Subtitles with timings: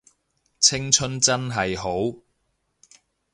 [0.59, 2.17] 青春真係好